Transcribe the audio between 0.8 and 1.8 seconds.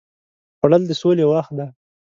د سولې وخت دی